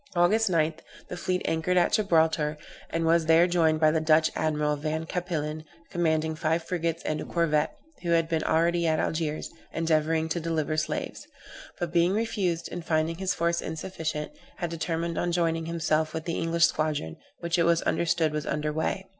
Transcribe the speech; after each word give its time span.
August 0.15 0.49
9, 0.49 0.73
the 1.09 1.15
fleet 1.15 1.43
anchored 1.45 1.77
at 1.77 1.91
Gibraltar, 1.91 2.57
and 2.89 3.05
was 3.05 3.27
there 3.27 3.45
joined 3.45 3.79
by 3.79 3.91
the 3.91 4.01
Dutch 4.01 4.31
admiral, 4.35 4.75
Van 4.75 5.05
Cappillen, 5.05 5.63
commanding 5.91 6.33
five 6.33 6.63
frigates 6.63 7.03
and 7.03 7.21
a 7.21 7.23
corvette, 7.23 7.77
who 8.01 8.09
had 8.09 8.27
been 8.27 8.41
already 8.43 8.87
at 8.87 8.97
Algiers, 8.99 9.51
endeavoring 9.71 10.27
to 10.29 10.39
deliver 10.39 10.75
slaves: 10.75 11.27
but 11.77 11.93
being 11.93 12.13
refused, 12.13 12.67
and 12.71 12.83
finding 12.83 13.17
his 13.17 13.35
force 13.35 13.61
insufficient, 13.61 14.31
had 14.55 14.71
determined 14.71 15.19
on 15.19 15.31
joining 15.31 15.67
himself 15.67 16.15
with 16.15 16.25
the 16.25 16.39
English 16.39 16.65
squadron, 16.65 17.15
which 17.41 17.59
it 17.59 17.63
was 17.65 17.83
understood 17.83 18.31
was 18.31 18.47
under 18.47 18.73
weigh. 18.73 19.05